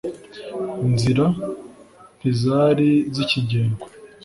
[0.87, 1.25] Inzira
[2.17, 3.85] Ntizari Zikigendwa